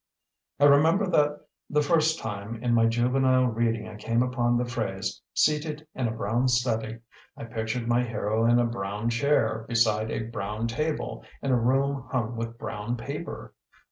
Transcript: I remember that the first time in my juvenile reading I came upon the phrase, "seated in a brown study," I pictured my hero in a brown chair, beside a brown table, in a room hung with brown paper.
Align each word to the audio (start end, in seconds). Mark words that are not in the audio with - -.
I 0.59 0.65
remember 0.65 1.05
that 1.11 1.45
the 1.69 1.83
first 1.83 2.17
time 2.17 2.55
in 2.63 2.73
my 2.73 2.87
juvenile 2.87 3.45
reading 3.45 3.87
I 3.87 3.97
came 3.97 4.23
upon 4.23 4.57
the 4.57 4.65
phrase, 4.65 5.21
"seated 5.35 5.85
in 5.93 6.07
a 6.07 6.11
brown 6.11 6.47
study," 6.47 6.97
I 7.37 7.43
pictured 7.43 7.87
my 7.87 8.01
hero 8.01 8.47
in 8.47 8.57
a 8.57 8.65
brown 8.65 9.11
chair, 9.11 9.63
beside 9.69 10.09
a 10.09 10.23
brown 10.23 10.65
table, 10.67 11.23
in 11.43 11.51
a 11.51 11.55
room 11.55 12.07
hung 12.09 12.35
with 12.35 12.57
brown 12.57 12.97
paper. 12.97 13.53